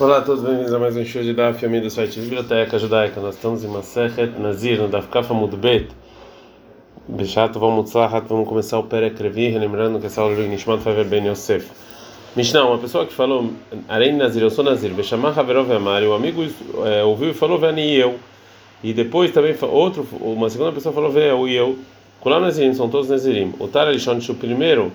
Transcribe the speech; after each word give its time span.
Olá 0.00 0.16
a 0.16 0.22
todos, 0.22 0.42
bem-vindos 0.42 0.72
a 0.72 0.78
mais 0.78 0.96
um 0.96 1.04
show 1.04 1.22
de 1.22 1.34
Daf, 1.34 1.62
amigo 1.62 1.84
do 1.84 1.90
site 1.90 2.20
Biblioteca 2.20 2.78
Judaica. 2.78 3.20
Nós 3.20 3.34
estamos 3.34 3.62
em 3.62 3.68
Masechet 3.68 4.32
Nazir, 4.40 4.80
no 4.80 4.88
Daf 4.88 5.08
Kafa 5.08 5.34
Mudbet. 5.34 5.88
Bechato, 7.06 7.60
vamos 7.60 7.92
vamos 7.92 8.48
começar 8.48 8.78
o 8.78 8.84
Perek 8.84 9.22
lembrando 9.58 10.00
que 10.00 10.06
essa 10.06 10.22
aula 10.22 10.34
do 10.34 10.42
Nishmat 10.44 10.80
Faver 10.80 11.04
Ben 11.04 11.26
Yosef. 11.26 11.68
Mishnah, 12.34 12.64
uma 12.64 12.78
pessoa 12.78 13.04
que 13.04 13.12
falou, 13.12 13.52
Arei 13.90 14.10
Nazir, 14.10 14.42
eu 14.42 14.48
sou 14.48 14.64
Nazir, 14.64 14.94
Bechamar 14.94 15.38
Haverov 15.38 15.70
Amari, 15.70 16.06
o 16.06 16.14
amigo 16.14 16.46
é, 16.86 17.04
ouviu 17.04 17.32
e 17.32 17.34
falou, 17.34 17.58
Vani 17.58 17.82
e 17.82 17.96
eu. 17.96 18.18
E 18.82 18.94
depois 18.94 19.30
também 19.32 19.54
outro, 19.60 20.08
uma 20.18 20.48
segunda 20.48 20.72
pessoa 20.72 20.94
falou, 20.94 21.10
Vê 21.10 21.30
eu 21.30 21.46
e 21.46 21.54
eu. 21.54 21.76
Kulam 22.22 22.40
Nazirim, 22.40 22.72
são 22.72 22.88
todos 22.88 23.10
Nazirim. 23.10 23.52
O 23.58 23.68
Tara 23.68 23.92
Lishon, 23.92 24.16
o 24.16 24.34
primeiro, 24.34 24.90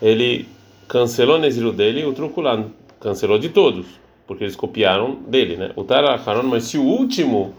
ele 0.00 0.48
cancelou 0.88 1.36
o 1.36 1.38
Naziru 1.38 1.74
dele, 1.74 2.06
o 2.06 2.14
Trukulan 2.14 2.68
cancelou 2.98 3.38
de 3.38 3.50
todos 3.50 4.00
porque 4.30 4.44
eles 4.44 4.54
copiaram 4.54 5.16
dele, 5.26 5.56
né? 5.56 5.72
O 5.74 5.82
Tar 5.82 6.04
Haron, 6.04 6.44
mas 6.44 6.62
se 6.62 6.78
o 6.78 6.84
último 6.84 7.52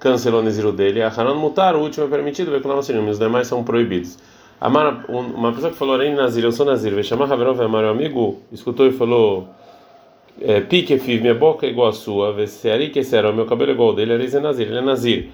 cancelou 0.00 0.40
o 0.40 0.42
Neziro 0.42 0.72
dele, 0.72 1.00
a 1.00 1.06
Haron 1.06 1.36
mutar, 1.36 1.76
o 1.76 1.80
último 1.80 2.06
é 2.06 2.08
permitido, 2.08 2.50
vai 2.50 2.58
com 2.58 2.76
os 2.76 3.18
demais 3.20 3.46
são 3.46 3.62
proibidos. 3.62 4.18
Uma 5.08 5.52
pessoa 5.52 5.70
que 5.70 5.78
falou, 5.78 5.94
Arei 5.94 6.12
Nazir, 6.12 6.42
eu 6.42 6.50
sou 6.50 6.66
Nazir, 6.66 6.92
vai 6.92 7.04
chamar 7.04 7.32
Haverov, 7.32 7.60
amar 7.60 7.82
meu 7.82 7.92
amigo, 7.92 8.40
escutou 8.50 8.88
e 8.88 8.90
falou, 8.90 9.46
é, 10.42 10.60
pique, 10.60 10.98
fiz, 10.98 11.20
minha 11.20 11.36
boca 11.36 11.64
é 11.64 11.70
igual 11.70 11.86
a 11.86 11.92
sua, 11.92 12.32
vê 12.32 12.48
se 12.48 12.68
Ari 12.68 12.90
que 12.90 13.04
será, 13.04 13.30
meu 13.30 13.46
cabelo 13.46 13.70
é 13.70 13.74
igual 13.74 13.94
dele, 13.94 14.14
Arei 14.14 14.26
é 14.26 14.40
Nazir, 14.40 14.66
ele 14.66 14.78
é 14.78 14.82
Nazir. 14.82 15.28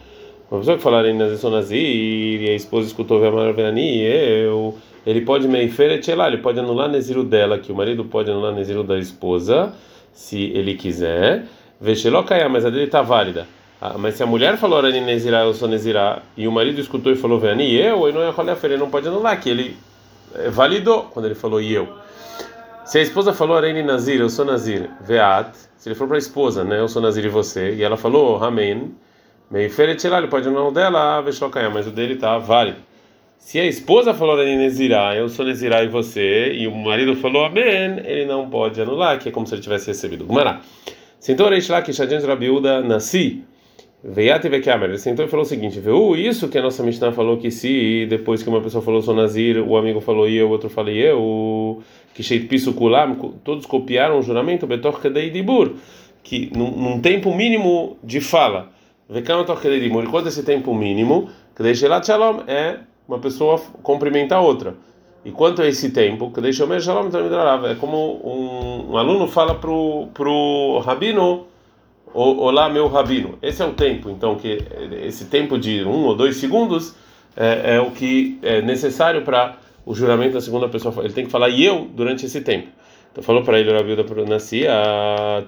Uma 0.50 0.60
pessoa 0.60 0.76
que 0.76 0.82
falou, 0.82 0.98
Arei 0.98 1.14
Nazir, 1.14 1.38
sou 1.38 1.50
Nazir, 1.50 2.42
e 2.42 2.50
a 2.50 2.54
esposa 2.54 2.88
escutou, 2.88 3.24
amar 3.24 3.54
Verani, 3.54 4.02
eu, 4.02 4.74
ele 5.06 5.22
pode 5.22 5.48
meiferet 5.48 6.14
lá, 6.14 6.28
ele 6.28 6.42
pode 6.42 6.60
anular 6.60 6.90
Neziro 6.90 7.24
dela, 7.24 7.58
que 7.58 7.72
o 7.72 7.74
marido 7.74 8.04
pode 8.04 8.30
anular 8.30 8.52
Neziro 8.52 8.84
da 8.84 8.98
esposa, 8.98 9.72
se 10.14 10.44
ele 10.44 10.74
quiser. 10.74 11.44
Veshelokaya, 11.80 12.48
mas 12.48 12.64
a 12.64 12.70
dele 12.70 12.84
está 12.84 13.02
válida. 13.02 13.46
Ah, 13.80 13.96
mas 13.98 14.14
se 14.14 14.22
a 14.22 14.26
mulher 14.26 14.56
falou 14.56 14.78
Arani 14.78 15.00
Nezirá, 15.00 15.42
eu 15.44 15.52
sou 15.52 15.68
Nezirá, 15.68 16.22
e 16.36 16.48
o 16.48 16.52
marido 16.52 16.80
escutou 16.80 17.12
e 17.12 17.16
falou 17.16 17.38
Veni, 17.38 17.74
eu, 17.74 18.08
ele 18.08 18.16
não 18.16 18.22
é 18.24 18.56
ele 18.62 18.76
não 18.78 18.88
pode 18.88 19.06
anular, 19.06 19.38
que 19.38 19.50
ele 19.50 19.76
eh, 20.34 20.48
validou 20.48 21.02
quando 21.12 21.26
ele 21.26 21.34
falou 21.34 21.60
e 21.60 21.74
eu. 21.74 21.86
Se 22.86 22.98
a 22.98 23.02
esposa 23.02 23.34
falou 23.34 23.56
Arani 23.56 23.82
Nazir, 23.82 24.20
eu 24.20 24.30
sou 24.30 24.44
Nazir, 24.44 24.88
Veat, 25.02 25.54
se 25.76 25.88
ele 25.88 25.94
falou 25.94 26.08
para 26.08 26.16
a 26.16 26.18
esposa, 26.18 26.64
né, 26.64 26.80
eu 26.80 26.88
sou 26.88 27.02
Nazir 27.02 27.26
e 27.26 27.28
você, 27.28 27.74
e 27.74 27.82
ela 27.82 27.96
falou 27.96 28.42
Amém, 28.42 28.94
Meiferet 29.50 30.02
ele 30.06 30.28
pode 30.28 30.48
anular 30.48 30.68
o 30.68 30.72
dela, 30.72 31.20
Veshelokaya, 31.20 31.68
mas 31.68 31.86
o 31.86 31.90
dele 31.90 32.14
está 32.14 32.38
válido. 32.38 32.78
Se 33.38 33.60
a 33.60 33.66
esposa 33.66 34.14
falou 34.14 34.34
Arani 34.34 34.56
Nezirá, 34.56 35.14
eu 35.14 35.28
sou 35.28 35.44
Nezirá 35.44 35.84
e 35.84 35.88
você, 35.88 36.52
e 36.54 36.66
o 36.66 36.74
marido 36.74 37.14
falou 37.16 37.44
Amém, 37.44 38.00
ele 38.04 38.24
não 38.24 38.48
pode 38.48 38.80
anular, 38.80 39.18
que 39.18 39.28
é 39.28 39.32
como 39.32 39.46
se 39.46 39.54
ele 39.54 39.62
tivesse 39.62 39.88
recebido. 39.88 40.24
Gumará. 40.24 40.60
Sentou 41.20 41.48
Reish 41.48 41.68
Lakish 41.68 42.00
adiante 42.00 42.26
Rabiúda 42.26 42.82
Nasci. 42.82 43.44
Veiate 44.06 44.50
Vekiamer. 44.50 44.90
Ele 44.90 44.98
sentou 44.98 45.24
e 45.24 45.28
falou 45.28 45.46
o 45.46 45.48
seguinte: 45.48 45.80
Viu 45.80 46.14
isso 46.14 46.48
que 46.48 46.58
a 46.58 46.62
nossa 46.62 46.82
Mishnah 46.82 47.12
falou 47.12 47.38
que 47.38 47.50
se 47.50 48.04
depois 48.06 48.42
que 48.42 48.48
uma 48.50 48.60
pessoa 48.60 48.84
falou 48.84 49.00
sou 49.00 49.14
Nazir, 49.14 49.58
o 49.66 49.78
amigo 49.78 50.00
falou 50.00 50.28
eu, 50.28 50.48
o 50.48 50.50
outro 50.50 50.68
falei 50.68 50.98
eu, 50.98 51.82
que 52.12 52.22
Sheit 52.22 52.46
Pisukulam, 52.46 53.14
todos 53.42 53.64
copiaram 53.64 54.18
o 54.18 54.22
juramento, 54.22 54.66
Betor 54.66 55.00
Kedei 55.00 55.30
Dibur, 55.30 55.76
que 56.22 56.50
num, 56.54 56.70
num 56.70 57.00
tempo 57.00 57.34
mínimo 57.34 57.96
de 58.04 58.20
fala. 58.20 58.70
Vekama 59.08 59.44
Tor 59.44 59.60
Kedei 59.60 59.80
Dibur. 59.80 60.04
Enquanto 60.04 60.28
esse 60.28 60.42
tempo 60.42 60.74
mínimo, 60.74 61.30
Kedei 61.56 61.74
Shelat 61.74 62.04
Shalom 62.04 62.40
é 62.46 62.80
uma 63.06 63.18
pessoa 63.18 63.60
cumprimenta 63.82 64.36
a 64.36 64.40
outra. 64.40 64.74
E 65.24 65.30
quanto 65.30 65.62
a 65.62 65.66
esse 65.66 65.90
tempo, 65.90 66.30
que 66.30 66.40
deixa 66.40 66.64
o 66.64 66.80
shalom 66.80 67.08
é 67.70 67.74
como 67.76 67.96
um, 67.96 68.92
um, 68.92 68.96
aluno 68.96 69.26
fala 69.26 69.54
pro 69.54 70.08
pro 70.12 70.82
rabino, 70.84 71.46
olá 72.12 72.68
meu 72.68 72.88
rabino. 72.88 73.38
Esse 73.40 73.62
é 73.62 73.66
o 73.66 73.72
tempo, 73.72 74.10
então 74.10 74.36
que 74.36 74.58
esse 75.02 75.26
tempo 75.26 75.58
de 75.58 75.82
um 75.82 76.04
ou 76.04 76.14
dois 76.14 76.36
segundos 76.36 76.94
é, 77.34 77.76
é 77.76 77.80
o 77.80 77.90
que 77.90 78.38
é 78.42 78.60
necessário 78.60 79.22
para 79.22 79.56
o 79.86 79.94
juramento 79.94 80.34
da 80.34 80.42
segunda 80.42 80.68
pessoa. 80.68 80.94
Ele 81.02 81.14
tem 81.14 81.24
que 81.24 81.30
falar 81.30 81.48
e 81.48 81.64
eu 81.64 81.88
durante 81.94 82.26
esse 82.26 82.42
tempo. 82.42 82.68
Então 83.10 83.22
falou 83.22 83.42
para 83.42 83.58
ele, 83.60 83.72
Rabi 83.72 83.94
da 83.96 84.04
Nascia, 84.28 84.72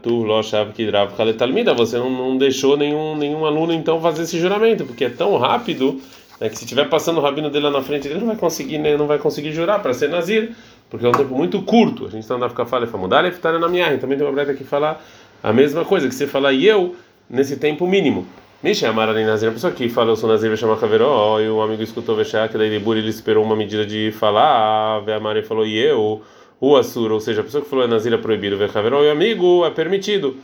tu 0.00 0.22
lochav 0.22 0.72
kidrav 0.72 1.12
talmida, 1.36 1.74
você 1.74 1.98
não, 1.98 2.08
não 2.08 2.38
deixou 2.38 2.76
nenhum 2.76 3.16
nenhum 3.16 3.44
aluno 3.44 3.72
então 3.72 4.00
fazer 4.00 4.22
esse 4.22 4.38
juramento, 4.38 4.86
porque 4.86 5.04
é 5.04 5.10
tão 5.10 5.36
rápido 5.36 6.00
né, 6.40 6.48
que 6.48 6.56
se 6.56 6.64
estiver 6.64 6.88
passando 6.88 7.18
o 7.18 7.20
rabino 7.20 7.50
dele 7.50 7.64
lá 7.64 7.70
na 7.70 7.82
frente, 7.82 8.08
ele 8.08 8.18
não 8.18 8.26
vai 8.26 8.36
conseguir, 8.36 8.78
né, 8.78 8.96
não 8.96 9.06
vai 9.06 9.18
conseguir 9.18 9.52
jurar 9.52 9.80
para 9.80 9.94
ser 9.94 10.08
nazir, 10.08 10.54
porque 10.90 11.04
é 11.04 11.08
um 11.08 11.12
tempo 11.12 11.34
muito 11.34 11.60
curto. 11.62 12.06
A 12.06 12.10
gente 12.10 12.22
está 12.22 12.34
andando 12.34 12.50
ficar 12.50 12.66
fala 12.66 12.86
e 12.86 12.96
mudar 12.96 13.24
ele 13.24 13.58
na 13.58 13.68
minha 13.68 13.98
também 13.98 14.16
tem 14.16 14.26
uma 14.26 14.32
breta 14.32 14.54
que 14.54 14.64
fala 14.64 15.00
a 15.42 15.52
mesma 15.52 15.84
coisa, 15.84 16.08
que 16.08 16.14
você 16.14 16.26
fala 16.26 16.52
e 16.52 16.66
eu 16.66 16.94
nesse 17.28 17.56
tempo 17.56 17.86
mínimo. 17.86 18.26
Me 18.62 18.74
chamaram 18.74 19.12
ali 19.12 19.24
nazir, 19.24 19.48
a 19.48 19.52
pessoa 19.52 19.72
que 19.72 19.88
fala 19.88 20.10
eu 20.10 20.16
sou 20.16 20.28
nazir, 20.28 20.48
vai 20.48 20.56
chamar 20.56 20.76
caveró, 20.76 21.40
e 21.40 21.48
o 21.48 21.60
amigo 21.60 21.82
escutou 21.82 22.16
vexar, 22.16 22.48
que 22.48 22.56
daí 22.56 22.68
ele 22.74 23.08
esperou 23.08 23.44
uma 23.44 23.54
medida 23.54 23.84
de 23.84 24.12
falar, 24.12 25.02
a 25.08 25.20
Mari 25.20 25.42
falou 25.42 25.66
e 25.66 25.78
eu, 25.78 26.22
o 26.58 26.76
assur, 26.76 27.12
ou 27.12 27.20
seja, 27.20 27.42
a 27.42 27.44
pessoa 27.44 27.62
que 27.62 27.68
falou 27.68 27.84
é 27.84 27.88
nazir 27.88 28.12
é 28.12 28.16
proibido, 28.16 28.56
ver 28.56 28.72
caveró, 28.72 29.04
e 29.04 29.08
o 29.08 29.12
amigo 29.12 29.64
é 29.64 29.70
permitido. 29.70 30.36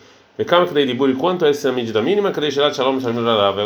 Calma 0.46 0.66
que 0.66 0.74
daí 0.74 1.14
quanto 1.14 1.44
é 1.44 1.50
essa 1.50 1.72
medida 1.72 2.02
mínima? 2.02 2.32
Que 2.32 2.40
daí 2.40 2.50
shalom 2.50 2.98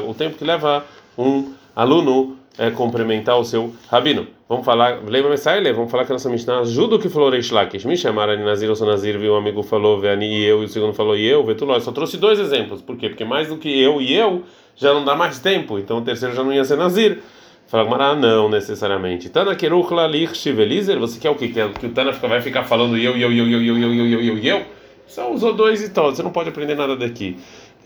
o 0.06 0.14
tempo 0.14 0.36
que 0.36 0.44
leva 0.44 0.84
um 1.16 1.52
aluno 1.76 2.38
é, 2.58 2.70
cumprimentar 2.70 3.38
o 3.38 3.44
seu 3.44 3.72
rabino. 3.88 4.26
Vamos 4.48 4.64
falar, 4.64 5.00
lembra 5.06 5.30
Messaile? 5.30 5.70
Vamos 5.72 5.90
falar 5.90 6.06
que 6.06 6.12
a 6.12 6.14
nossa 6.14 6.30
Mishnah 6.30 6.60
ajuda 6.60 6.96
o 6.96 6.98
que 6.98 7.08
falou 7.08 7.28
Reish 7.28 7.50
Lakish. 7.50 7.84
Me 7.84 7.96
chamaram 7.96 8.34
de 8.34 8.42
Nazir 8.42 8.70
ou 8.70 8.86
Nazir, 8.86 9.18
viu? 9.18 9.34
Um 9.34 9.36
amigo 9.36 9.62
falou 9.62 10.00
Veani 10.00 10.26
e 10.26 10.44
eu, 10.44 10.62
e 10.62 10.64
o 10.64 10.68
segundo 10.68 10.94
falou 10.94 11.16
e 11.16 11.26
eu, 11.26 11.44
Vetuló. 11.44 11.78
Só 11.78 11.92
trouxe 11.92 12.16
dois 12.16 12.38
exemplos. 12.38 12.80
Por 12.80 12.96
quê? 12.96 13.10
Porque 13.10 13.24
mais 13.24 13.48
do 13.48 13.58
que 13.58 13.68
eu 13.68 14.00
e 14.00 14.14
eu 14.14 14.42
já 14.74 14.94
não 14.94 15.04
dá 15.04 15.14
mais 15.14 15.38
tempo. 15.38 15.78
Então 15.78 15.98
o 15.98 16.02
terceiro 16.02 16.34
já 16.34 16.42
não 16.42 16.52
ia 16.52 16.64
ser 16.64 16.76
Nazir. 16.76 17.18
Fala, 17.66 17.90
Mará, 17.90 18.14
não 18.14 18.48
necessariamente. 18.48 19.28
Tana 19.28 19.54
Keruchla 19.56 20.06
Lich 20.06 20.38
Shivelizer, 20.38 21.00
você 21.00 21.18
quer 21.18 21.30
o 21.30 21.34
quê? 21.34 21.48
Quer 21.48 21.72
que 21.72 21.86
o 21.86 21.88
Tana 21.90 22.12
vai 22.12 22.40
ficar 22.40 22.62
falando 22.62 22.96
eu, 22.96 23.16
eu, 23.16 23.32
eu, 23.32 23.50
eu, 23.50 23.60
eu, 23.60 23.78
eu, 23.78 23.94
eu, 23.94 24.06
eu, 24.06 24.20
eu, 24.22 24.38
eu? 24.38 24.62
Só 25.06 25.32
usou 25.32 25.52
dois 25.52 25.82
e 25.82 25.90
tal. 25.90 26.14
Você 26.14 26.22
não 26.22 26.30
pode 26.30 26.48
aprender 26.48 26.74
nada 26.74 26.96
daqui. 26.96 27.36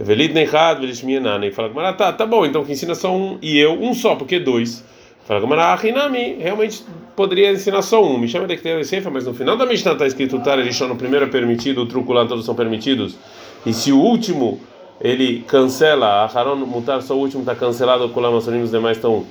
Velid 0.03 0.33
Nechad, 0.33 0.81
Velishmianana. 0.81 1.47
E 1.47 1.53
fala 1.53 1.69
Gamara, 1.69 1.93
tá, 1.93 2.13
tá 2.13 2.27
bom, 2.27 2.47
então 2.47 2.65
que 2.65 2.73
ensina 2.73 2.95
só 2.95 3.15
um 3.15 3.39
e 3.43 3.59
eu, 3.59 3.73
um 3.81 3.95
só, 3.95 4.17
porque 4.17 4.39
dois. 4.39 4.85
Fala 5.27 5.41
Gamara, 5.41 5.75
Rinami, 5.75 6.37
realmente 6.41 6.83
poderia 7.15 7.53
ensinar 7.53 7.83
só 7.83 8.03
um. 8.05 8.19
Me 8.19 8.27
chama 8.27 8.47
de 8.47 8.57
que 8.57 8.63
tem 8.63 8.73
a 8.73 9.11
mas 9.11 9.27
no 9.27 9.35
final 9.35 9.57
da 9.57 9.67
Mishnah 9.67 9.93
está 9.93 10.07
escrito 10.07 10.41
Tar 10.41 10.59
Elishon, 10.59 10.89
no 10.89 10.97
primeiro 10.97 11.27
é 11.27 11.29
permitido, 11.29 11.83
o 11.83 11.87
truco 11.87 12.13
lá 12.13 12.27
todos 12.27 12.45
são 12.45 12.55
permitidos. 12.55 13.17
E 13.65 13.73
se 13.73 13.93
o 13.93 13.99
último 13.99 14.61
ele 15.01 15.45
cancela, 15.47 16.07
a 16.07 16.25
Haron 16.27 16.57
mutar 16.57 17.01
só 17.03 17.15
o 17.15 17.19
último 17.19 17.43
está 17.43 17.55
cancelado, 17.55 18.05
o 18.05 18.09
Kulam 18.11 18.37
os 18.37 18.71
demais 18.71 18.97
estão 18.97 19.25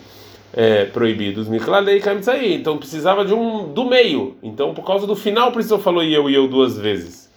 é, 0.54 0.86
proibidos. 0.86 1.48
Então 2.54 2.78
precisava 2.78 3.26
de 3.26 3.34
um 3.34 3.72
do 3.72 3.86
meio. 3.86 4.36
Então 4.42 4.74
por 4.74 4.86
causa 4.86 5.06
do 5.06 5.16
final 5.16 5.52
precisou 5.52 5.80
falou 5.80 6.04
e 6.04 6.14
eu 6.14 6.30
e 6.30 6.36
eu 6.36 6.48
duas 6.48 6.78
vezes. 6.78 7.30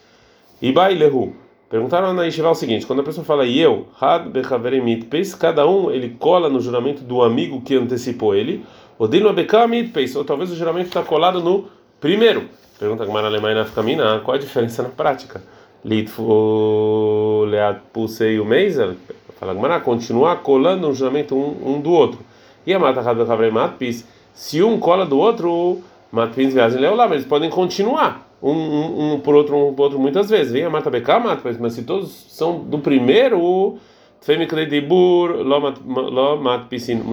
E 0.60 0.72
Bailehu. 0.72 1.41
Perguntaram 1.72 2.12
na 2.12 2.24
Yeshiva 2.24 2.50
o 2.50 2.54
seguinte: 2.54 2.84
quando 2.84 3.00
a 3.00 3.02
pessoa 3.02 3.24
fala 3.24 3.46
eu, 3.46 3.86
had 3.98 4.28
bechaveremit 4.28 5.06
peis, 5.06 5.34
cada 5.34 5.66
um 5.66 5.90
ele 5.90 6.10
cola 6.20 6.50
no 6.50 6.60
juramento 6.60 7.02
do 7.02 7.22
amigo 7.22 7.62
que 7.62 7.74
antecipou 7.74 8.34
ele, 8.34 8.62
odino 8.98 9.26
abekamit 9.30 9.88
peis, 9.88 10.14
ou 10.14 10.22
talvez 10.22 10.50
o 10.50 10.54
juramento 10.54 10.88
está 10.88 11.02
colado 11.02 11.42
no 11.42 11.68
primeiro. 11.98 12.46
Pergunta 12.78 13.06
Gamara 13.06 13.26
Alemã 13.26 13.54
na 13.54 13.64
Ficamina, 13.64 14.20
qual 14.20 14.34
a 14.34 14.38
diferença 14.38 14.82
na 14.82 14.90
prática? 14.90 15.42
Litfu 15.82 17.46
leat 17.48 17.80
pusei 17.90 18.38
o 18.38 18.44
meiser? 18.44 18.94
Fala 19.40 19.54
Gamara, 19.54 19.80
continuar 19.80 20.42
colando 20.42 20.88
no 20.88 20.94
juramento 20.94 21.34
um, 21.34 21.76
um 21.76 21.80
do 21.80 21.90
outro. 21.90 22.18
E 22.66 22.74
a 22.74 22.78
mata 22.78 23.00
had 23.00 23.16
bechaveremit 23.16 23.78
peis, 23.78 24.06
se 24.34 24.62
um 24.62 24.78
cola 24.78 25.06
do 25.06 25.18
outro, 25.18 25.80
matpins 26.12 26.52
viazem 26.52 26.82
leolá, 26.82 27.06
eles 27.06 27.24
podem 27.24 27.48
continuar 27.48 28.30
um, 28.42 28.50
um, 28.50 29.12
um, 29.12 29.20
por 29.20 29.34
outro, 29.34 29.68
um 29.68 29.74
por 29.74 29.84
outro 29.84 29.98
muitas 29.98 30.28
vezes. 30.28 30.52
Vem 30.52 30.64
a 30.64 30.70
Marta 30.70 30.90
Beká, 30.90 31.20
mata, 31.20 31.42
mas 31.60 31.74
se 31.74 31.84
todos 31.84 32.10
são 32.10 32.58
do 32.58 32.78
primeiro, 32.78 33.78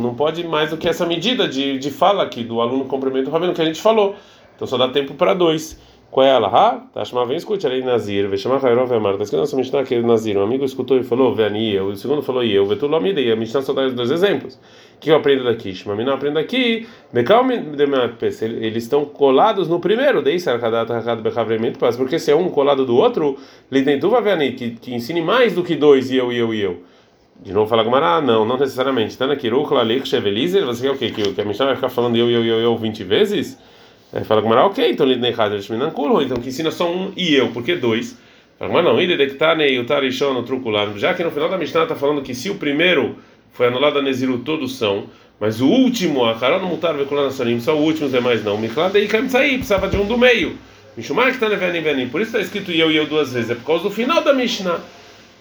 não 0.01 0.15
pode 0.15 0.47
mais 0.47 0.71
do 0.71 0.77
que 0.77 0.87
essa 0.87 1.05
medida 1.05 1.47
de, 1.47 1.77
de 1.77 1.91
fala 1.91 2.23
aqui 2.23 2.43
do 2.43 2.61
aluno 2.61 2.85
cumprimento 2.85 3.27
o 3.27 3.31
rabino 3.31 3.53
que 3.53 3.61
a 3.61 3.65
gente 3.65 3.81
falou. 3.81 4.15
Então 4.55 4.67
só 4.67 4.77
dá 4.77 4.89
tempo 4.89 5.13
para 5.13 5.33
dois. 5.33 5.79
É 6.17 6.27
ela? 6.27 6.49
Ah, 6.51 6.81
tá 6.93 7.05
chamando, 7.05 7.27
vem 7.27 7.37
escute 7.37 7.65
ali 7.65 7.81
Nazir, 7.81 8.27
vai 8.27 8.37
chamar 8.37 8.57
Rairov 8.57 8.91
Amar. 8.91 9.15
Tá 9.15 9.23
escrito 9.23 9.39
nossa 9.39 9.55
Mishnah 9.55 9.83
que 9.83 10.01
Nazir, 10.01 10.37
um 10.37 10.43
amigo 10.43 10.65
escutou 10.65 10.97
e 10.97 11.03
falou, 11.03 11.33
Veni, 11.33 11.75
eu, 11.75 11.87
o 11.87 11.95
segundo 11.95 12.21
falou, 12.21 12.43
e 12.43 12.53
eu, 12.53 12.65
Vetu 12.65 12.87
Lomida, 12.87 13.21
e 13.21 13.31
a 13.31 13.35
Mishnah 13.35 13.61
só 13.61 13.71
dá 13.71 13.87
dois 13.87 14.11
exemplos. 14.11 14.55
O 14.95 14.99
que 14.99 15.11
eu 15.11 15.15
aprendo 15.15 15.45
daqui? 15.45 15.73
Shmamina 15.73 16.13
aprendo 16.13 16.37
aqui, 16.37 16.87
eles 17.13 18.83
estão 18.83 19.05
colados 19.05 19.69
no 19.69 19.79
primeiro, 19.79 20.21
daí 20.21 20.39
Sarkadat 20.39 20.91
Hakad 20.91 21.21
Bechavremento, 21.21 21.79
porque 21.79 22.19
se 22.19 22.31
é 22.31 22.35
um 22.35 22.49
colado 22.49 22.85
do 22.85 22.97
outro, 22.97 23.37
Lidentuva 23.71 24.19
Veni, 24.19 24.53
que, 24.53 24.71
que 24.71 24.93
ensine 24.93 25.21
mais 25.21 25.53
do 25.53 25.63
que 25.63 25.75
dois, 25.75 26.11
e 26.11 26.17
eu, 26.17 26.33
e 26.33 26.37
eu, 26.37 26.53
e 26.53 26.61
eu. 26.61 26.83
De 27.41 27.53
novo 27.53 27.69
fala 27.69 27.83
Gamara, 27.83 28.19
não, 28.19 28.43
não 28.43 28.57
necessariamente. 28.57 29.17
Tá 29.17 29.25
na 29.25 29.37
Kirukla, 29.37 29.81
Lech, 29.83 30.05
Shevelizer, 30.05 30.65
você 30.65 30.81
quer 30.81 30.91
o 30.91 30.97
quê? 30.97 31.11
Que 31.31 31.39
a 31.39 31.45
Mishnah 31.45 31.67
vai 31.67 31.75
ficar 31.75 31.87
falando 31.87 32.17
eu, 32.17 32.29
eu, 32.29 32.43
eu, 32.43 32.59
eu 32.59 32.77
20 32.77 33.03
vezes? 33.05 33.57
Aí 34.11 34.23
fala 34.23 34.41
Gamara, 34.41 34.65
ok, 34.65 34.91
então 34.91 35.05
Lidnei 35.05 35.33
Hader 35.37 35.61
Shminan 35.61 35.91
Kurho, 35.91 36.21
então 36.21 36.37
que 36.37 36.49
ensina 36.49 36.71
só 36.71 36.91
um 36.91 37.11
e 37.15 37.35
eu, 37.35 37.49
porque 37.49 37.75
dois. 37.75 38.17
Mas 38.59 38.83
não, 38.83 38.99
já 40.97 41.13
que 41.13 41.23
no 41.23 41.31
final 41.31 41.47
da 41.47 41.57
Mishnah 41.57 41.83
está 41.83 41.95
falando 41.95 42.21
que 42.21 42.33
se 42.35 42.49
o 42.49 42.55
primeiro 42.55 43.17
foi 43.53 43.67
anulado 43.67 43.99
a 43.99 44.01
Neziru, 44.01 44.39
todos 44.39 44.77
são, 44.77 45.05
mas 45.39 45.61
o 45.61 45.67
último, 45.67 46.25
a 46.25 46.35
Carol 46.35 46.59
Mutar 46.61 46.95
Vekulana 46.95 47.31
Sarim, 47.31 47.59
só 47.61 47.75
o 47.75 47.81
último, 47.81 48.07
os 48.07 48.11
demais 48.11 48.43
não. 48.43 48.57
Miklad 48.57 48.93
e 48.95 49.07
sair 49.29 49.53
precisava 49.53 49.87
de 49.87 49.95
um 49.95 50.05
do 50.05 50.17
meio. 50.17 50.57
Mishumar 50.97 51.27
que 51.27 51.35
está 51.35 51.47
nevendo 51.47 52.09
Por 52.09 52.19
isso 52.19 52.31
está 52.31 52.41
escrito 52.41 52.71
eu 52.71 52.91
e 52.91 52.97
eu 52.97 53.05
duas 53.05 53.31
vezes, 53.31 53.51
é 53.51 53.55
por 53.55 53.63
causa 53.63 53.83
do 53.83 53.91
final 53.91 54.21
da 54.21 54.33
Mishnah. 54.33 54.79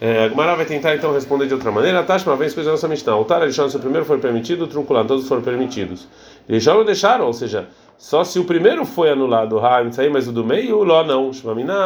É, 0.00 0.26
a 0.26 0.54
vai 0.54 0.64
tentar 0.64 0.94
então 0.94 1.12
responder 1.12 1.48
de 1.48 1.54
outra 1.54 1.72
maneira. 1.72 2.04
Tashma 2.04 2.36
vez 2.36 2.54
coisa 2.54 2.68
da 2.68 2.72
nossa 2.74 2.86
Mishnah. 2.86 3.16
O 3.16 3.24
Tar 3.24 3.50
se 3.50 3.60
o 3.60 3.80
primeiro 3.80 4.06
foi 4.06 4.18
permitido, 4.18 4.62
o 4.62 4.66
Trunculan, 4.68 5.04
todos 5.04 5.26
foram 5.26 5.42
permitidos. 5.42 6.06
Elishon 6.48 6.74
não 6.74 6.84
deixaram, 6.84 7.26
ou 7.26 7.32
seja, 7.32 7.66
só 7.98 8.22
se 8.22 8.38
o 8.38 8.44
primeiro 8.44 8.86
foi 8.86 9.10
anulado, 9.10 9.58
Ha, 9.58 9.82
aí, 10.00 10.08
mas 10.08 10.28
o 10.28 10.32
do 10.32 10.44
meio, 10.44 10.78
o 10.78 10.84
Ló 10.84 11.02
não. 11.02 11.32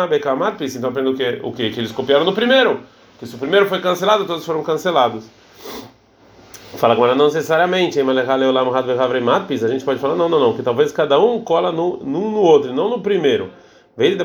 Bekamat, 0.06 0.60
Então 0.60 0.90
aprende 0.90 1.08
o 1.08 1.14
que? 1.14 1.40
O 1.42 1.52
que? 1.52 1.70
Que 1.70 1.80
eles 1.80 1.90
copiaram 1.90 2.22
no 2.22 2.34
primeiro. 2.34 2.80
Que 3.18 3.26
se 3.26 3.34
o 3.34 3.38
primeiro 3.38 3.66
foi 3.66 3.80
cancelado, 3.80 4.26
todos 4.26 4.44
foram 4.44 4.62
cancelados. 4.62 5.24
Fala 6.74 6.92
agora 6.92 7.14
não 7.14 7.26
necessariamente, 7.26 7.98
a 9.62 9.68
gente 9.68 9.84
pode 9.84 10.00
falar 10.00 10.14
não, 10.14 10.28
não, 10.28 10.40
não, 10.40 10.52
que 10.54 10.62
talvez 10.62 10.92
cada 10.92 11.18
um 11.18 11.40
cola 11.40 11.72
no, 11.72 11.98
num 11.98 12.30
no 12.30 12.40
outro, 12.40 12.74
não 12.74 12.90
no 12.90 13.00
primeiro. 13.00 13.50
Veio 13.96 14.16
da 14.16 14.24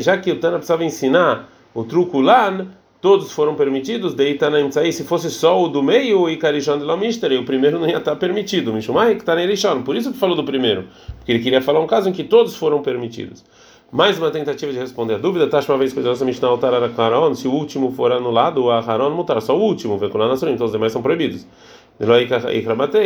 já 0.00 0.16
que 0.18 0.30
o 0.30 0.38
Tana 0.38 0.58
precisava 0.58 0.84
ensinar 0.84 1.48
o 1.72 1.82
truco 1.84 2.20
lá, 2.20 2.66
todos 3.04 3.32
foram 3.32 3.54
permitidos, 3.54 4.14
deitanaim 4.14 4.70
tzai, 4.70 4.90
se 4.90 5.04
fosse 5.04 5.30
só 5.30 5.62
o 5.62 5.68
do 5.68 5.82
meio 5.82 6.26
e 6.26 6.38
karishon 6.38 6.78
de 6.78 6.84
lamistere, 6.84 7.36
o 7.36 7.44
primeiro 7.44 7.78
não 7.78 7.86
ia 7.86 7.98
estar 7.98 8.16
permitido, 8.16 8.72
mishumai 8.72 9.14
que 9.14 9.20
está 9.20 9.34
nerishon, 9.34 9.82
por 9.82 9.94
isso 9.94 10.10
que 10.10 10.16
falou 10.16 10.34
do 10.34 10.42
primeiro, 10.42 10.86
porque 11.18 11.32
ele 11.32 11.40
queria 11.40 11.60
falar 11.60 11.80
um 11.80 11.86
caso 11.86 12.08
em 12.08 12.14
que 12.14 12.24
todos 12.24 12.56
foram 12.56 12.80
permitidos. 12.80 13.44
Mais 13.92 14.16
uma 14.16 14.30
tentativa 14.30 14.72
de 14.72 14.78
responder 14.78 15.16
a 15.16 15.18
dúvida, 15.18 15.46
tá 15.48 15.60
uma 15.68 15.76
vez 15.76 15.92
que 15.92 16.00
a 16.00 16.02
nossa 16.02 16.24
Mishnah 16.24 16.48
altar 16.48 16.72
era 16.72 16.90
Haron, 16.96 17.34
se 17.34 17.46
o 17.46 17.52
último 17.52 17.92
for 17.92 18.10
anulado, 18.10 18.70
a 18.70 18.78
Haron 18.78 19.10
mutar, 19.10 19.38
só 19.42 19.54
o 19.54 19.60
último, 19.60 19.98
com 19.98 20.22
a 20.22 20.34
então 20.50 20.64
os 20.64 20.72
demais 20.72 20.90
são 20.90 21.02
proibidos. 21.02 21.46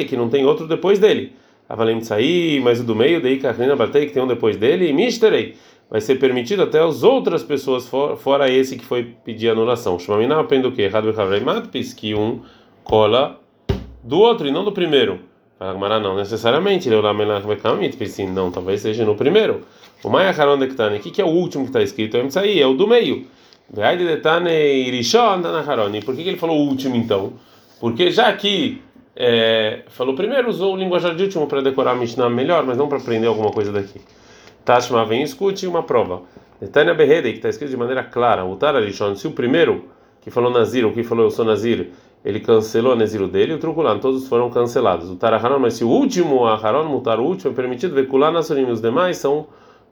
Que 0.06 0.16
não 0.16 0.28
tem 0.28 0.46
outro 0.46 0.68
depois 0.68 1.00
dele. 1.00 1.32
Avalem 1.68 2.00
sair, 2.00 2.62
mas 2.62 2.80
o 2.80 2.84
do 2.84 2.94
meio, 2.94 3.20
daí 3.20 3.36
Karnina 3.38 3.76
Batei, 3.76 4.06
que 4.06 4.12
tem 4.12 4.22
um 4.22 4.26
depois 4.26 4.56
dele, 4.56 4.88
e 4.88 4.92
Misterei, 4.92 5.54
vai 5.90 6.00
ser 6.00 6.16
permitido 6.16 6.62
até 6.62 6.80
as 6.80 7.02
outras 7.02 7.42
pessoas, 7.42 7.88
fora 8.16 8.50
esse 8.50 8.76
que 8.76 8.84
foi 8.84 9.04
pedir 9.24 9.50
anulação. 9.50 9.98
Shumamina 9.98 10.38
aprende 10.38 10.66
o 10.66 10.72
quê? 10.72 10.88
que 11.94 12.14
um 12.14 12.40
cola 12.84 13.40
do 14.02 14.18
outro 14.18 14.46
e 14.46 14.50
não 14.50 14.64
do 14.64 14.72
primeiro. 14.72 15.20
Agmará 15.58 15.98
não 15.98 16.14
necessariamente, 16.14 16.88
não, 18.32 18.50
talvez 18.50 18.80
seja 18.80 19.04
no 19.04 19.16
primeiro. 19.16 19.62
O 20.04 20.08
Maia 20.08 20.30
Haron 20.30 20.58
Dektane, 20.58 20.98
o 20.98 21.00
que 21.00 21.20
é 21.20 21.24
o 21.24 21.28
último 21.28 21.64
que 21.64 21.70
está 21.70 21.82
escrito? 21.82 22.16
É 22.16 22.22
o 22.22 22.26
é 22.60 22.66
o 22.66 22.74
do 22.74 22.86
meio. 22.86 23.26
Por 26.00 26.14
que 26.14 26.28
ele 26.28 26.38
falou 26.38 26.58
o 26.58 26.68
último 26.68 26.94
então? 26.94 27.32
Porque 27.80 28.10
já 28.10 28.32
que 28.32 28.80
é, 29.16 29.82
falou 29.88 30.14
primeiro, 30.14 30.48
usou 30.48 30.74
o 30.74 30.76
linguajar 30.76 31.14
de 31.16 31.24
último 31.24 31.48
para 31.48 31.60
decorar 31.60 31.90
a 31.90 31.94
Mishnah 31.96 32.30
melhor, 32.30 32.64
mas 32.64 32.78
não 32.78 32.88
para 32.88 32.98
aprender 32.98 33.26
alguma 33.26 33.50
coisa 33.50 33.72
daqui. 33.72 34.00
Tashma 34.64 35.04
vem 35.04 35.22
escute 35.22 35.66
uma 35.66 35.82
prova. 35.82 36.22
Netanya 36.60 36.94
Berrede, 36.94 37.30
que 37.30 37.38
está 37.38 37.48
escrito 37.48 37.70
de 37.70 37.76
maneira 37.76 38.02
clara, 38.02 38.44
o 38.44 38.56
Tararishon, 38.56 39.14
se 39.14 39.26
o 39.26 39.30
primeiro 39.30 39.84
que 40.20 40.30
falou 40.30 40.50
Nazir, 40.50 40.84
o 40.86 40.92
que 40.92 41.02
falou 41.04 41.24
eu 41.24 41.30
sou 41.30 41.44
Nazir, 41.44 41.90
ele 42.24 42.40
cancelou 42.40 42.92
a 42.92 42.96
Naziro 42.96 43.28
dele, 43.28 43.54
o 43.54 43.58
Trukulan, 43.58 43.98
todos 43.98 44.26
foram 44.26 44.50
cancelados. 44.50 45.08
O 45.08 45.16
Taraharon, 45.16 45.58
mas 45.58 45.74
se 45.74 45.84
o 45.84 45.88
último, 45.88 46.46
a 46.46 46.54
Haron, 46.54 46.84
mutar 46.84 47.20
o 47.20 47.24
último, 47.24 47.52
é 47.52 47.54
permitido, 47.54 47.94
Vekulan, 47.94 48.32
Nasurim, 48.32 48.70
os 48.70 48.80
demais 48.80 49.16
são 49.18 49.46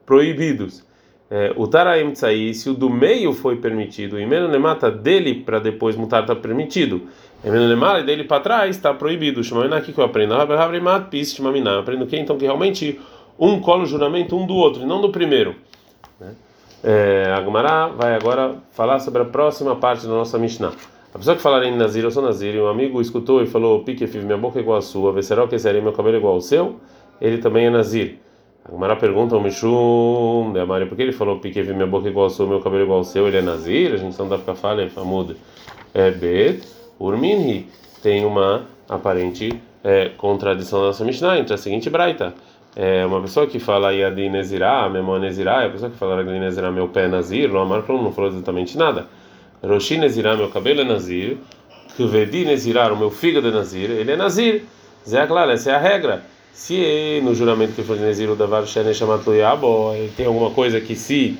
proibidos. 0.04 0.84
É, 1.28 1.52
o 1.56 1.66
Taraim 1.66 2.12
Tsai, 2.12 2.54
se 2.54 2.70
o 2.70 2.74
do 2.74 2.88
meio 2.88 3.32
foi 3.32 3.56
permitido, 3.56 4.18
e 4.18 4.24
Menonemata 4.26 4.90
dele 4.90 5.34
para 5.34 5.58
depois 5.58 5.96
mutar 5.96 6.22
está 6.22 6.36
permitido. 6.36 7.02
E 7.44 7.50
Menonemata 7.50 8.02
dele 8.02 8.24
para 8.24 8.40
trás 8.40 8.76
está 8.76 8.94
proibido. 8.94 9.42
Shmamina 9.42 9.76
aqui 9.76 9.92
que 9.92 9.98
eu 9.98 10.04
aprendo. 10.04 10.34
Havrimat 10.34 11.08
Pis 11.08 11.34
Shmamina. 11.34 11.80
Aprendo 11.80 12.04
o 12.04 12.06
que? 12.06 12.16
Então 12.16 12.38
que 12.38 12.44
realmente 12.44 13.00
um 13.38 13.60
cola 13.60 13.82
o 13.82 13.86
juramento 13.86 14.36
um 14.36 14.46
do 14.46 14.54
outro, 14.54 14.82
e 14.82 14.86
não 14.86 15.00
do 15.00 15.10
primeiro. 15.10 15.56
Né? 16.20 16.34
É, 16.82 17.32
a 17.32 17.40
vai 17.96 18.14
agora 18.14 18.56
falar 18.70 18.98
sobre 19.00 19.22
a 19.22 19.24
próxima 19.24 19.76
parte 19.76 20.06
da 20.06 20.12
nossa 20.12 20.38
Mishnah. 20.38 20.72
A 21.14 21.18
pessoa 21.18 21.34
que 21.34 21.42
falar 21.42 21.64
em 21.64 21.74
Nazir, 21.74 22.04
eu 22.04 22.10
sou 22.10 22.22
Nazir, 22.22 22.54
e 22.54 22.60
um 22.60 22.68
amigo 22.68 23.00
escutou 23.00 23.42
e 23.42 23.46
falou: 23.46 23.80
Pique, 23.82 24.06
minha 24.18 24.36
boca 24.36 24.58
é 24.58 24.62
igual 24.62 24.78
a 24.78 24.82
sua, 24.82 25.12
Vecerol 25.12 25.48
que 25.48 25.58
seria 25.58 25.80
meu 25.80 25.92
cabelo 25.92 26.16
é 26.16 26.18
igual 26.18 26.34
ao 26.34 26.40
seu, 26.40 26.76
ele 27.20 27.38
também 27.38 27.66
é 27.66 27.70
Nazir. 27.70 28.18
A 28.64 28.70
Gumara 28.70 28.96
pergunta 28.96 29.34
ao 29.34 29.40
Mishum 29.40 30.50
de 30.52 30.60
Amari, 30.60 30.86
por 30.86 30.96
que 30.96 31.02
ele 31.02 31.12
falou 31.12 31.38
pique 31.38 31.62
vi 31.62 31.72
minha 31.72 31.86
boca 31.86 32.08
igual 32.08 32.24
ao 32.24 32.30
seu, 32.30 32.46
meu 32.46 32.60
cabelo 32.60 32.82
igual 32.82 32.98
ao 32.98 33.04
seu, 33.04 33.28
ele 33.28 33.38
é 33.38 33.42
Nazir? 33.42 33.94
A 33.94 33.96
gente 33.96 34.18
não 34.18 34.28
dá 34.28 34.36
pra 34.38 34.54
falar, 34.54 34.82
é 34.82 34.88
famuda. 34.88 35.36
É 35.94 36.10
Bet, 36.10 36.66
Urminhi. 36.98 37.68
Tem 38.02 38.24
uma 38.24 38.66
aparente 38.88 39.60
é, 39.82 40.10
contradição 40.16 40.80
da 40.80 40.86
nossa 40.86 41.04
Mishnah 41.04 41.38
entre 41.38 41.54
a 41.54 41.56
seguinte 41.56 41.88
braita. 41.88 42.34
É 42.78 43.06
uma 43.06 43.22
pessoa 43.22 43.46
que 43.46 43.58
fala 43.58 43.90
Yadi 43.90 44.28
Nezirah, 44.28 44.90
Memon 44.90 45.18
Nezirah, 45.18 45.62
é 45.62 45.66
a 45.66 45.70
pessoa 45.70 45.90
que 45.90 45.96
fala 45.96 46.20
Yadi 46.20 46.38
Nezirah, 46.38 46.70
meu 46.70 46.88
pé 46.88 47.04
é 47.04 47.08
Nazir, 47.08 47.48
não 47.50 47.62
Amar 47.62 47.82
não 47.88 48.12
falou 48.12 48.30
exatamente 48.30 48.76
nada. 48.76 49.06
Roshi 49.64 49.96
Nezirah, 49.96 50.36
meu 50.36 50.50
cabelo 50.50 50.82
é 50.82 50.84
Nazir. 50.84 51.38
Kvedi 51.96 52.44
Nezirah, 52.44 52.92
o 52.92 52.98
meu 52.98 53.10
fígado 53.10 53.48
é 53.48 53.50
Nazir, 53.50 53.90
ele 53.90 54.12
é 54.12 54.16
Nazir. 54.16 54.64
Zé, 55.08 55.26
claro, 55.26 55.52
essa 55.52 55.70
é 55.70 55.74
a 55.74 55.78
regra. 55.78 56.22
Se 56.52 57.22
no 57.24 57.34
juramento 57.34 57.72
que 57.72 57.82
foi 57.82 57.96
de 57.96 58.04
Nezir 58.04 58.30
o 58.30 58.36
Davar 58.36 58.66
Shene 58.66 58.92
Shamatuyabo, 58.92 59.94
tem 60.14 60.26
alguma 60.26 60.50
coisa 60.50 60.78
que 60.78 60.94
se 60.94 61.38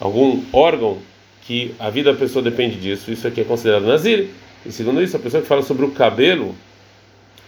algum 0.00 0.42
órgão 0.52 0.98
que 1.42 1.76
a 1.78 1.90
vida 1.90 2.12
da 2.12 2.18
pessoa 2.18 2.42
depende 2.42 2.74
disso, 2.74 3.12
isso 3.12 3.28
aqui 3.28 3.42
é 3.42 3.44
considerado 3.44 3.84
Nazir. 3.84 4.30
E 4.66 4.72
segundo 4.72 5.00
isso, 5.00 5.16
a 5.16 5.20
pessoa 5.20 5.40
que 5.40 5.48
fala 5.48 5.62
sobre 5.62 5.84
o 5.84 5.92
cabelo 5.92 6.56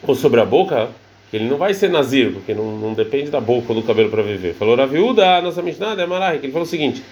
ou 0.06 0.14
sobre 0.14 0.40
a 0.40 0.44
boca, 0.44 0.88
ele 1.36 1.48
não 1.48 1.56
vai 1.56 1.74
ser 1.74 1.90
Nazir, 1.90 2.32
porque 2.32 2.54
não, 2.54 2.76
não 2.76 2.92
depende 2.94 3.30
da 3.30 3.40
boca 3.40 3.74
do 3.74 3.82
cabelo 3.82 4.10
para 4.10 4.22
viver. 4.22 4.54
Falou 4.54 4.76
Raviuda, 4.76 5.38
a 5.38 5.42
nossa 5.42 5.62
Mishnah 5.62 6.00
é 6.00 6.06
Marahi, 6.06 6.38
que 6.38 6.46
ele 6.46 6.52
falou 6.52 6.66
o 6.66 6.70
seguinte: 6.70 7.02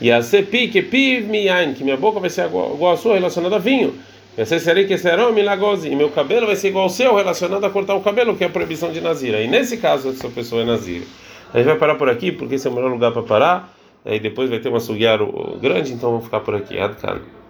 Yasepi 0.00 0.68
que 0.68 0.82
piv 0.82 1.28
que 1.76 1.84
minha 1.84 1.96
boca 1.96 2.20
vai 2.20 2.30
ser 2.30 2.46
igual, 2.46 2.92
a 2.92 2.96
sua 2.96 3.14
relacionada 3.14 3.56
a 3.56 3.58
vinho. 3.58 3.94
E 4.34 5.96
meu 5.96 6.08
cabelo 6.08 6.46
vai 6.46 6.56
ser 6.56 6.68
igual 6.68 6.84
ao 6.84 6.90
seu, 6.90 7.14
relacionado 7.14 7.64
a 7.64 7.70
cortar 7.70 7.94
o 7.94 8.00
cabelo, 8.00 8.34
que 8.34 8.44
é 8.44 8.46
a 8.46 8.50
proibição 8.50 8.90
de 8.90 9.00
Nazira. 9.00 9.42
E 9.42 9.48
nesse 9.48 9.76
caso, 9.76 10.08
essa 10.08 10.28
pessoa 10.28 10.62
é 10.62 10.64
Nazira. 10.64 11.04
A 11.52 11.58
gente 11.58 11.66
vai 11.66 11.76
parar 11.76 11.96
por 11.96 12.08
aqui, 12.08 12.32
porque 12.32 12.54
esse 12.54 12.66
é 12.66 12.70
o 12.70 12.74
melhor 12.74 12.90
lugar 12.90 13.12
para 13.12 13.22
parar. 13.22 13.76
E 14.06 14.18
depois 14.18 14.48
vai 14.48 14.58
ter 14.58 14.70
uma 14.70 14.80
sugiar 14.80 15.18
grande, 15.60 15.92
então 15.92 16.10
vamos 16.10 16.24
ficar 16.24 16.40
por 16.40 16.54
aqui. 16.54 16.78
Adkan. 16.78 17.41